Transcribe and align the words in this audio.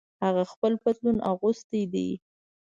هغه 0.23 0.43
خپل 0.51 0.73
پتلون 0.83 1.17
اغوستۍ 1.31 1.83
دي 1.93 2.09